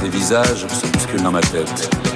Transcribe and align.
des 0.00 0.08
visages 0.08 0.66
se 0.66 0.86
bousculent 0.86 1.22
dans 1.22 1.32
ma 1.32 1.40
tête. 1.40 2.07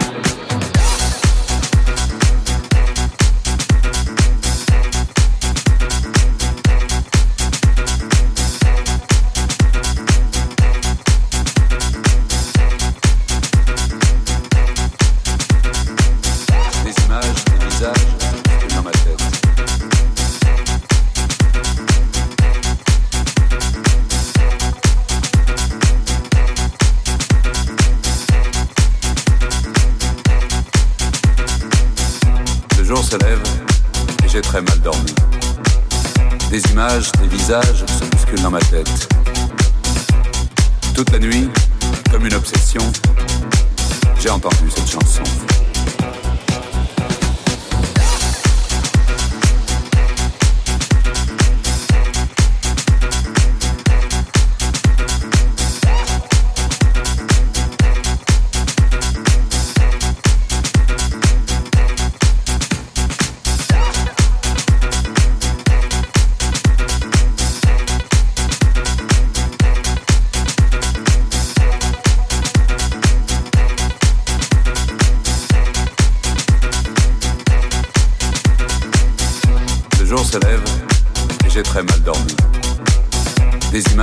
Se 37.86 38.04
bouscule 38.10 38.42
dans 38.42 38.50
ma 38.50 38.60
tête. 38.60 39.08
Toute 40.94 41.10
la 41.10 41.18
nuit, 41.18 41.48
comme 42.10 42.26
une 42.26 42.34
obsession, 42.34 42.82
j'ai 44.20 44.30
entendu 44.30 44.70
cette 44.74 44.90
chanson. 44.90 45.22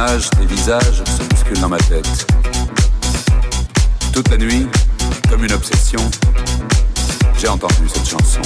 Des 0.08 0.46
visages 0.46 1.04
se 1.04 1.24
bousculent 1.24 1.60
dans 1.60 1.68
ma 1.68 1.78
tête. 1.78 2.26
Toute 4.14 4.30
la 4.30 4.38
nuit, 4.38 4.66
comme 5.30 5.44
une 5.44 5.52
obsession, 5.52 6.00
j'ai 7.38 7.50
entendu 7.50 7.90
cette 7.94 8.08
chanson. 8.08 8.40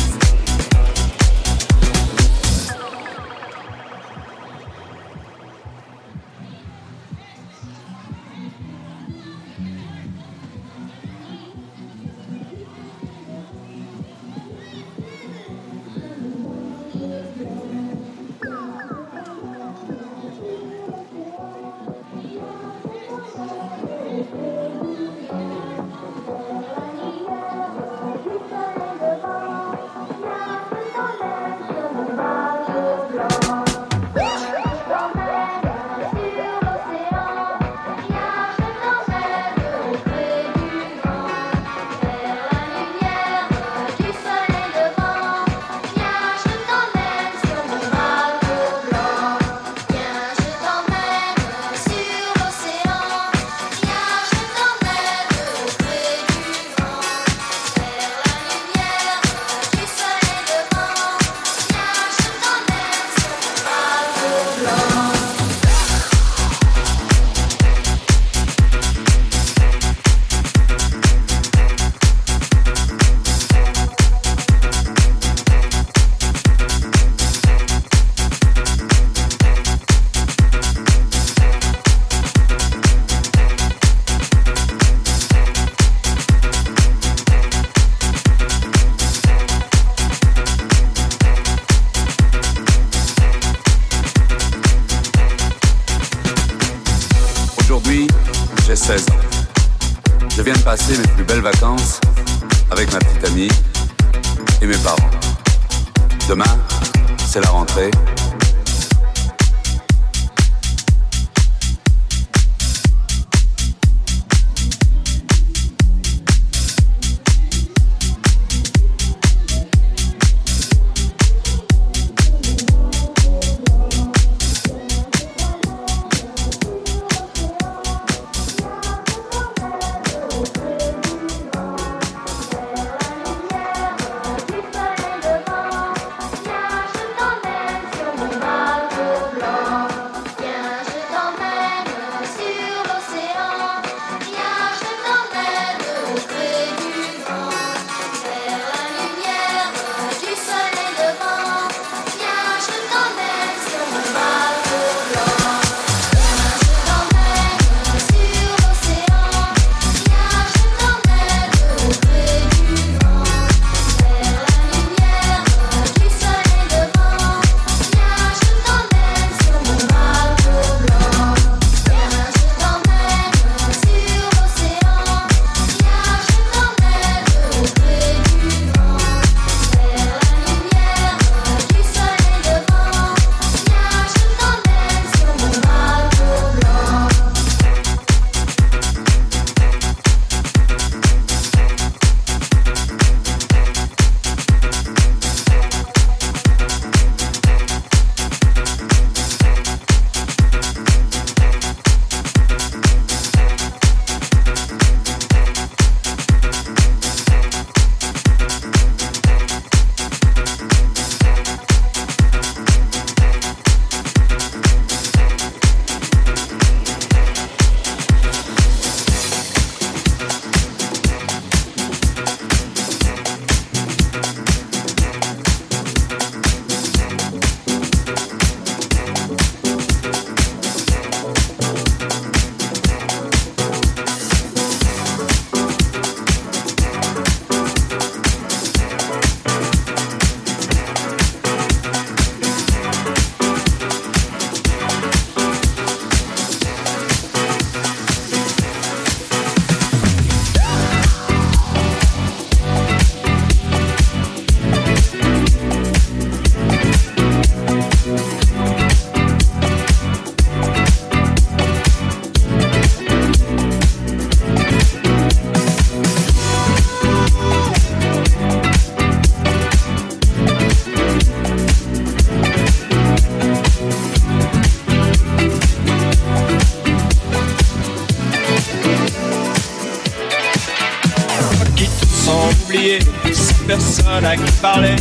Parler. 284.64 284.96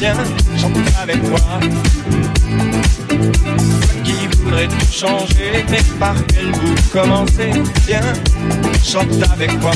Viens, 0.00 0.16
chante 0.58 0.76
avec 1.00 1.22
moi. 1.28 1.38
Toi 3.08 3.94
qui 4.02 4.26
voudrais 4.36 4.66
tout 4.66 4.92
changer, 4.92 5.64
mais 5.70 5.82
par 6.00 6.16
quel 6.26 6.50
bout 6.50 6.74
commencer? 6.92 7.52
Viens, 7.86 8.12
chante 8.84 9.22
avec 9.32 9.52
moi. 9.60 9.70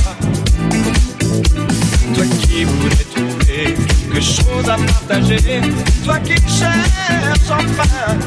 Toi 2.12 2.24
qui 2.40 2.64
voudrais 2.64 3.06
trouver 3.14 3.74
quelque 3.76 4.20
chose 4.20 4.68
à 4.68 4.76
partager, 4.76 5.60
toi 6.04 6.18
qui 6.18 6.34
cherches 6.58 7.50
enfin 7.50 8.18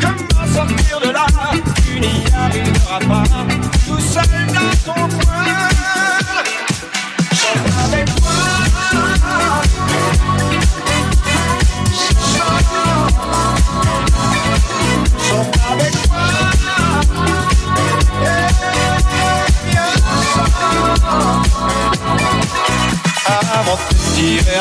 comment 0.00 0.46
sortir 0.52 1.00
de 1.04 1.10
là, 1.10 1.26
tu 1.86 2.00
n'y 2.00 2.24
arriveras 2.34 2.98
pas, 3.08 3.46
tout 3.86 4.00
seul 4.00 4.46
dans 4.52 4.92
ton. 4.92 5.29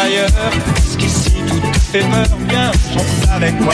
Ailleurs. 0.10 0.30
Parce 0.76 0.96
qu'ici 0.98 1.32
tout 1.48 1.60
te 1.60 1.78
fait 1.78 2.00
peur, 2.00 2.38
bien, 2.48 2.72
chante 2.94 3.30
avec 3.32 3.60
moi. 3.60 3.74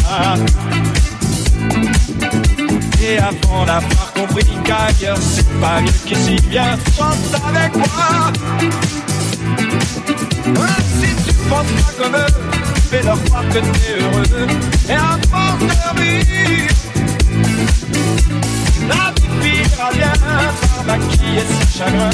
Et 3.01 3.17
avant 3.17 3.65
d'avoir 3.65 4.13
compris 4.13 4.45
qu'ailleurs 4.63 5.17
c'est 5.21 5.59
pas 5.59 5.81
mieux 5.81 5.91
qu'ici, 6.05 6.35
bien, 6.49 6.77
chante 6.97 7.41
avec 7.47 7.75
moi. 7.75 8.31
Si 10.99 11.09
tu 11.25 11.33
penses 11.49 11.67
pas 11.67 12.03
comme 12.03 12.15
eux, 12.15 12.33
fais-leur 12.89 13.23
croire 13.25 13.47
que 13.49 13.59
t'es 13.59 13.99
heureux. 13.99 14.47
Et 14.89 14.97
force 15.29 15.59
de 15.59 15.99
rire, 15.99 16.69
la 18.89 19.11
vie 19.15 19.27
finira 19.43 19.91
bien 19.93 20.13
par 20.85 20.85
maquiller 20.85 21.43
ses 21.47 21.77
chagrins 21.77 22.09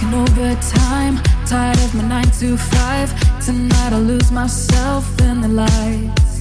working 0.00 0.14
overtime. 0.14 1.20
Tired 1.46 1.78
of 1.78 1.94
my 1.94 2.02
nine 2.02 2.30
to 2.38 2.56
five. 2.56 3.10
Tonight 3.44 3.92
I'll 3.92 4.00
lose 4.00 4.30
myself 4.30 5.04
in 5.20 5.40
the 5.40 5.48
lights. 5.48 6.40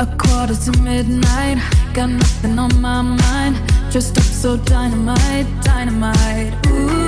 A 0.00 0.06
quarter 0.16 0.54
to 0.54 0.82
midnight. 0.82 1.58
Got 1.94 2.10
nothing 2.10 2.58
on 2.58 2.80
my 2.80 3.02
mind. 3.02 3.56
Dressed 3.90 4.16
up 4.18 4.24
so 4.24 4.56
dynamite, 4.56 5.46
dynamite. 5.62 6.54
Ooh. 6.68 6.99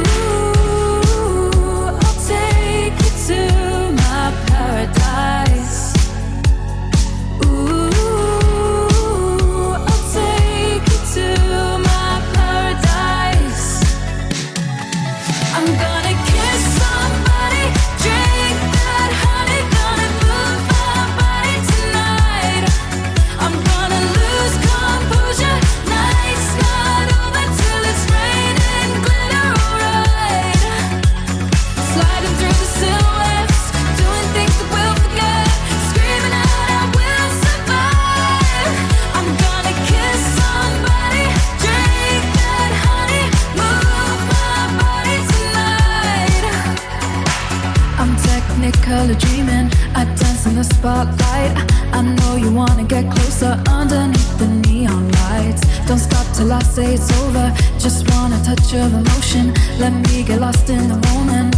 The 50.62 50.74
spotlight. 50.74 51.52
I 51.92 52.02
know 52.02 52.36
you 52.36 52.52
wanna 52.52 52.84
get 52.84 53.10
closer 53.10 53.60
underneath 53.68 54.38
the 54.38 54.46
neon 54.46 55.10
lights. 55.22 55.62
Don't 55.86 55.98
stop 55.98 56.26
till 56.34 56.52
I 56.52 56.62
say 56.62 56.94
it's 56.94 57.10
over. 57.22 57.52
Just 57.78 58.08
want 58.10 58.34
a 58.34 58.40
touch 58.44 58.74
of 58.74 58.94
emotion. 58.94 59.54
Let 59.78 59.92
me 60.06 60.22
get 60.22 60.40
lost 60.40 60.68
in 60.70 60.88
the 60.88 60.98
moment. 61.08 61.56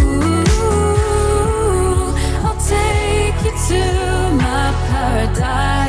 Ooh, 0.00 0.44
I'll 2.46 2.60
take 2.74 3.36
you 3.44 3.52
to 3.68 3.80
my 4.44 4.72
paradise. 4.88 5.87